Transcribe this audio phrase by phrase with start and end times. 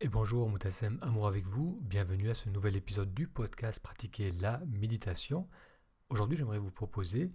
[0.00, 4.60] Et bonjour Moutassem, amour avec vous, bienvenue à ce nouvel épisode du podcast Pratiquer la
[4.68, 5.48] méditation.
[6.08, 7.28] Aujourd'hui j'aimerais vous proposer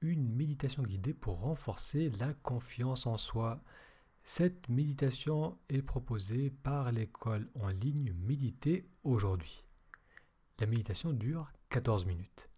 [0.00, 3.62] une méditation guidée pour renforcer la confiance en soi.
[4.24, 9.62] Cette méditation est proposée par l'école en ligne Méditer aujourd'hui.
[10.58, 12.50] La méditation dure 14 minutes.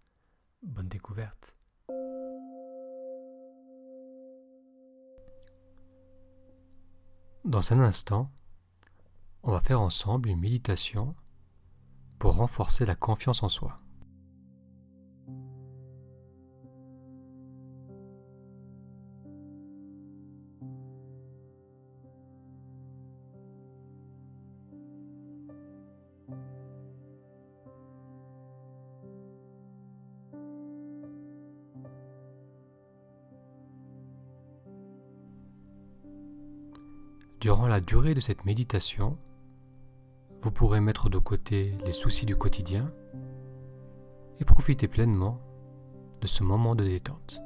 [0.63, 1.55] Bonne découverte.
[7.45, 8.31] Dans un instant,
[9.43, 11.15] on va faire ensemble une méditation
[12.19, 13.77] pour renforcer la confiance en soi.
[37.41, 39.17] Durant la durée de cette méditation,
[40.43, 42.87] vous pourrez mettre de côté les soucis du quotidien
[44.39, 45.39] et profiter pleinement
[46.21, 47.41] de ce moment de détente.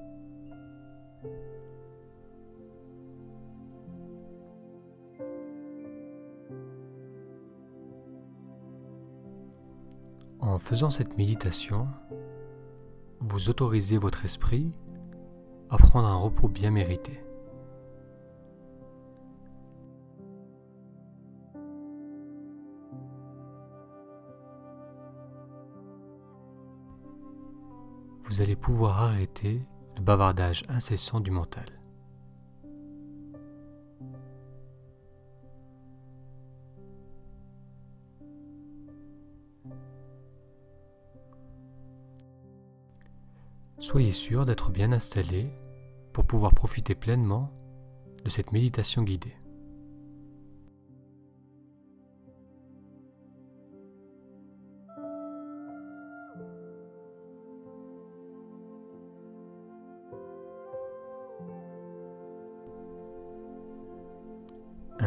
[10.39, 11.89] En faisant cette méditation,
[13.21, 14.79] vous autorisez votre esprit
[15.71, 17.25] à prendre un repos bien mérité.
[28.35, 29.61] Vous allez pouvoir arrêter
[29.97, 31.67] le bavardage incessant du mental.
[43.79, 45.47] Soyez sûr d'être bien installé
[46.13, 47.53] pour pouvoir profiter pleinement
[48.25, 49.37] de cette méditation guidée.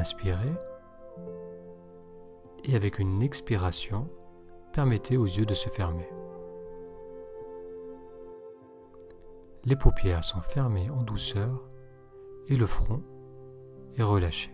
[0.08, 0.56] Inspirez
[2.64, 4.10] et avec une expiration,
[4.72, 6.08] permettez aux yeux de se fermer.
[9.66, 11.70] Les paupières sont fermées en douceur
[12.48, 13.04] et le front
[13.98, 14.50] est relâché.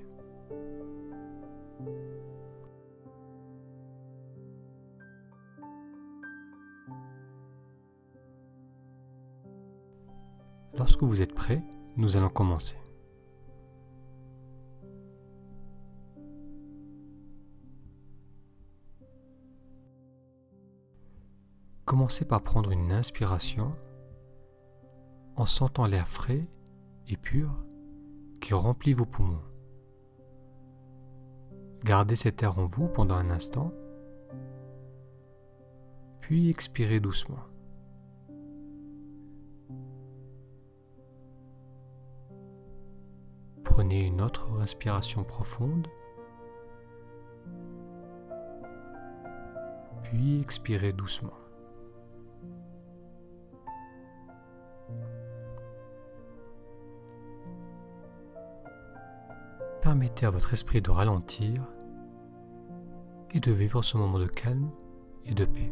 [10.80, 11.62] Lorsque vous êtes prêt,
[11.96, 12.83] nous allons commencer.
[21.94, 23.72] Commencez par prendre une inspiration
[25.36, 26.42] en sentant l'air frais
[27.08, 27.64] et pur
[28.42, 29.44] qui remplit vos poumons.
[31.84, 33.72] Gardez cet air en vous pendant un instant,
[36.20, 37.46] puis expirez doucement.
[43.64, 45.88] Prenez une autre respiration profonde,
[50.02, 51.43] puis expirez doucement.
[59.94, 61.62] Permettez à votre esprit de ralentir
[63.30, 64.72] et de vivre ce moment de calme
[65.24, 65.72] et de paix.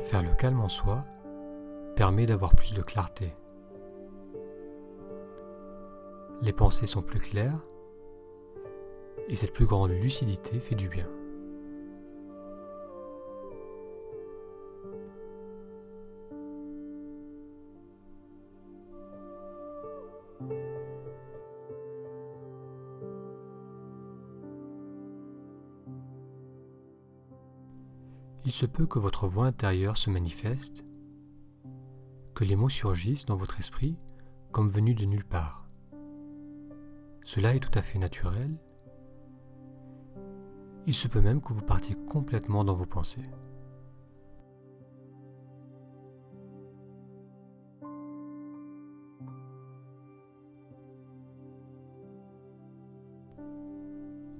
[0.00, 1.04] Faire le calme en soi
[1.98, 3.34] permet d'avoir plus de clarté.
[6.40, 7.66] Les pensées sont plus claires
[9.26, 11.08] et cette plus grande lucidité fait du bien.
[28.46, 30.84] Il se peut que votre voix intérieure se manifeste
[32.44, 33.98] les mots surgissent dans votre esprit
[34.52, 35.68] comme venus de nulle part.
[37.24, 38.56] Cela est tout à fait naturel.
[40.86, 43.22] Il se peut même que vous partiez complètement dans vos pensées.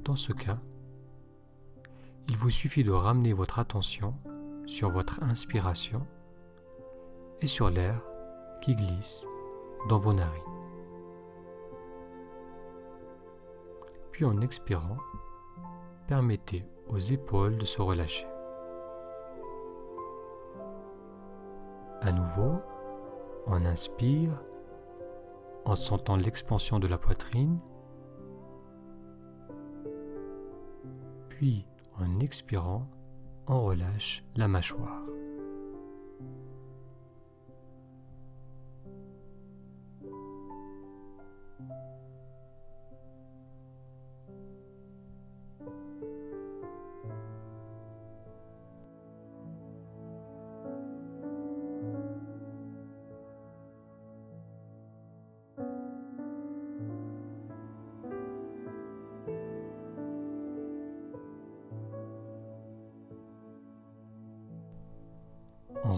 [0.04, 0.58] Dans ce cas,
[2.30, 4.14] il vous suffit de ramener votre attention
[4.64, 6.06] sur votre inspiration
[7.40, 8.02] et sur l'air
[8.60, 9.26] qui glisse
[9.88, 10.42] dans vos narines.
[14.12, 14.96] Puis en expirant,
[16.06, 18.26] permettez aux épaules de se relâcher.
[22.00, 22.60] À nouveau,
[23.46, 24.42] on inspire
[25.64, 27.58] en sentant l'expansion de la poitrine,
[31.28, 31.66] puis
[31.98, 32.88] en expirant,
[33.46, 35.02] on relâche la mâchoire.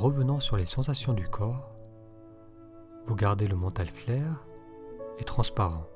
[0.00, 1.76] Revenant sur les sensations du corps,
[3.06, 4.46] vous gardez le mental clair
[5.18, 5.86] et transparent.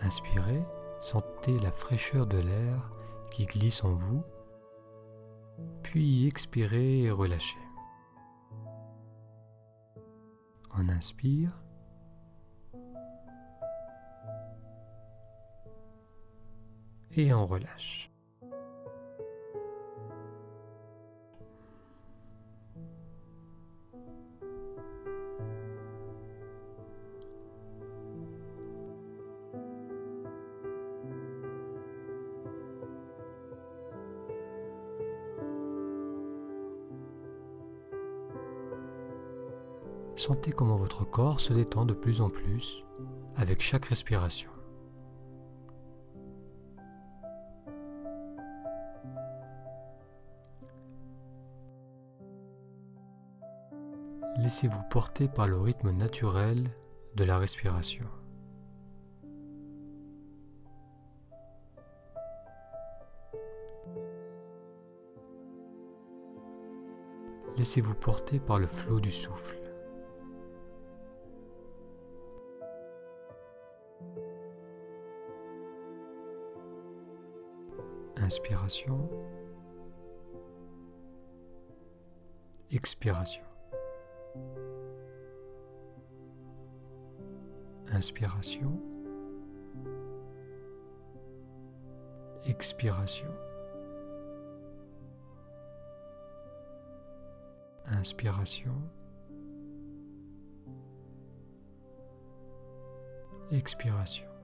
[0.00, 0.62] Inspirez,
[1.00, 2.90] sentez la fraîcheur de l'air
[3.30, 4.22] qui glisse en vous,
[5.82, 7.58] puis expirez et relâchez.
[10.74, 11.50] On inspire.
[17.12, 18.10] Et on relâche.
[40.18, 42.82] Sentez comment votre corps se détend de plus en plus
[43.36, 44.50] avec chaque respiration.
[54.38, 56.68] Laissez-vous porter par le rythme naturel
[57.14, 58.06] de la respiration.
[67.56, 69.57] Laissez-vous porter par le flot du souffle.
[78.22, 79.08] Inspiration.
[82.72, 83.42] Expiration.
[87.94, 88.80] Inspiration.
[92.46, 93.28] Expiration.
[97.92, 98.90] Inspiration.
[103.52, 104.37] Expiration.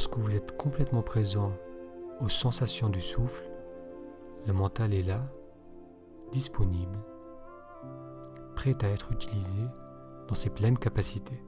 [0.00, 1.52] Lorsque vous êtes complètement présent
[2.22, 3.44] aux sensations du souffle,
[4.46, 5.20] le mental est là,
[6.32, 6.98] disponible,
[8.56, 9.58] prêt à être utilisé
[10.26, 11.42] dans ses pleines capacités.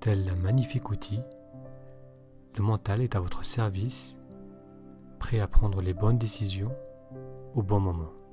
[0.00, 1.20] Tel un magnifique outil,
[2.56, 4.18] le mental est à votre service,
[5.20, 6.74] prêt à prendre les bonnes décisions
[7.56, 8.25] o bom momento.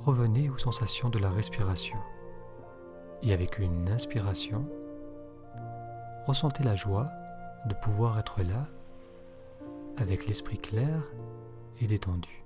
[0.00, 1.98] Revenez aux sensations de la respiration.
[3.22, 4.66] Et avec une inspiration,
[6.26, 7.08] ressentez la joie
[7.66, 8.66] de pouvoir être là
[9.98, 11.02] avec l'esprit clair
[11.80, 12.44] et détendu.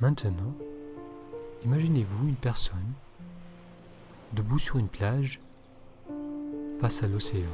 [0.00, 0.54] Maintenant,
[1.64, 2.92] Imaginez-vous une personne
[4.32, 5.40] debout sur une plage
[6.80, 7.46] face à l'océan.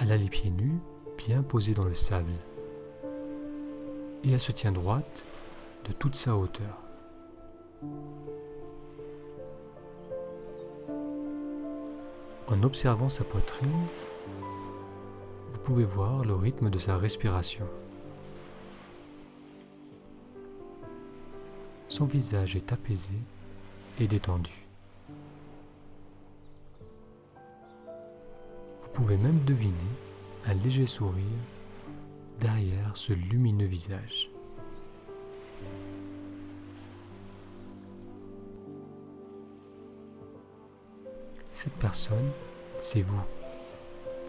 [0.00, 0.80] Elle a les pieds nus,
[1.16, 2.32] bien posés dans le sable,
[4.24, 5.24] et elle se tient droite
[5.86, 6.85] de toute sa hauteur.
[12.66, 13.86] Observant sa poitrine,
[15.52, 17.64] vous pouvez voir le rythme de sa respiration.
[21.88, 23.14] Son visage est apaisé
[24.00, 24.66] et détendu.
[27.86, 29.72] Vous pouvez même deviner
[30.46, 31.22] un léger sourire
[32.40, 34.28] derrière ce lumineux visage.
[41.52, 42.30] Cette personne,
[42.88, 43.20] c'est vous,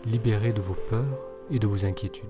[0.07, 1.19] libéré de vos peurs
[1.51, 2.25] et de vos inquiétudes.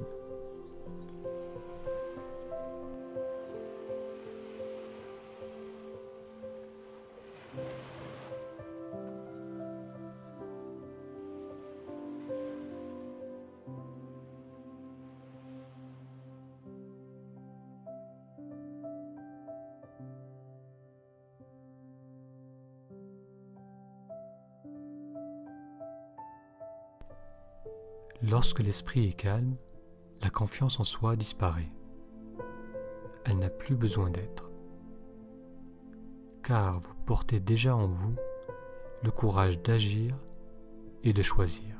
[28.23, 29.55] Lorsque l'esprit est calme,
[30.23, 31.71] la confiance en soi disparaît.
[33.25, 34.49] Elle n'a plus besoin d'être.
[36.41, 38.15] Car vous portez déjà en vous
[39.03, 40.17] le courage d'agir
[41.03, 41.75] et de choisir.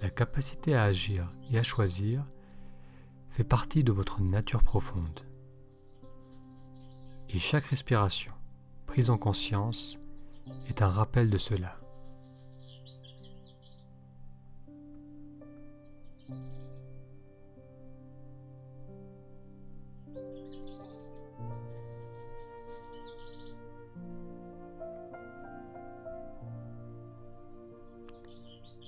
[0.00, 2.26] La capacité à agir et à choisir
[3.30, 5.20] fait partie de votre nature profonde.
[7.34, 8.32] Et chaque respiration,
[8.86, 9.98] prise en conscience,
[10.68, 11.76] est un rappel de cela.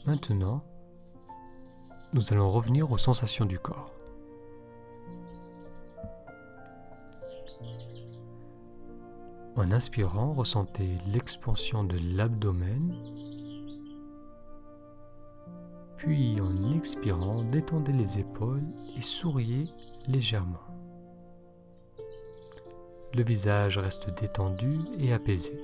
[0.04, 0.62] Maintenant,
[2.12, 3.90] nous allons revenir aux sensations du corps.
[9.56, 12.92] En inspirant, ressentez l'expansion de l'abdomen.
[15.96, 19.68] Puis en expirant, détendez les épaules et souriez
[20.08, 20.58] légèrement.
[23.14, 25.56] Le visage reste détendu et apaisé.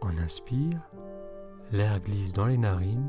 [0.00, 0.90] On inspire,
[1.70, 3.08] l'air glisse dans les narines.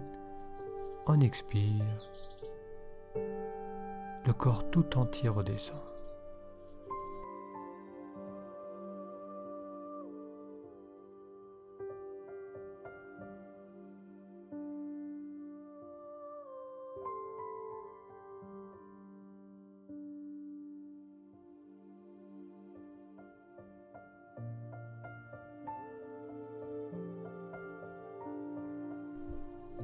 [1.07, 2.11] On expire,
[3.15, 5.92] le corps tout entier redescend.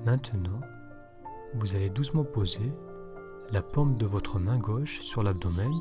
[0.05, 0.61] Maintenant,
[1.55, 2.71] vous allez doucement poser
[3.51, 5.71] la paume de votre main gauche sur l'abdomen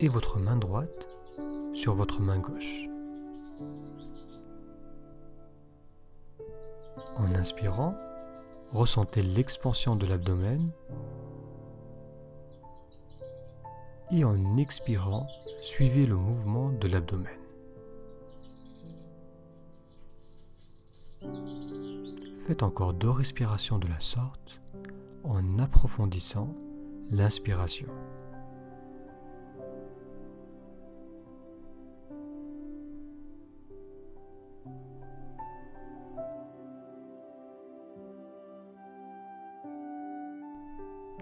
[0.00, 1.08] et votre main droite
[1.74, 2.88] sur votre main gauche.
[7.16, 7.94] En inspirant,
[8.72, 10.70] ressentez l'expansion de l'abdomen
[14.10, 15.26] et en expirant,
[15.60, 17.47] suivez le mouvement de l'abdomen.
[22.46, 24.60] Faites encore deux respirations de la sorte
[25.24, 26.54] en approfondissant
[27.10, 27.88] l'inspiration.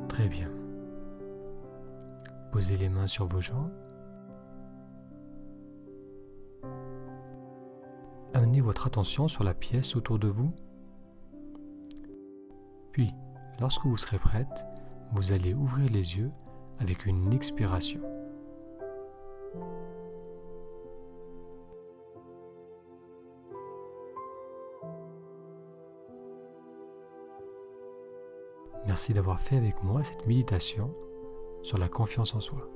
[0.09, 0.49] Très bien.
[2.53, 3.86] Posez les mains sur vos jambes.
[8.67, 10.53] Votre attention sur la pièce autour de vous
[12.97, 13.13] puis,
[13.61, 14.67] lorsque vous serez prête,
[15.13, 16.31] vous allez ouvrir les yeux
[16.79, 18.01] avec une expiration.
[28.87, 30.91] Merci d'avoir fait avec moi cette méditation
[31.63, 32.67] sur la confiance en soi.